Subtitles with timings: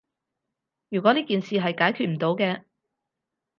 [0.89, 2.63] 如果呢件事係解決唔到嘅